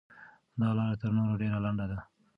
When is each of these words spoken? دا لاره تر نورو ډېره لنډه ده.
دا 0.59 0.69
لاره 0.77 0.95
تر 1.01 1.09
نورو 1.17 1.39
ډېره 1.41 1.57
لنډه 1.65 1.85
ده. 1.91 1.99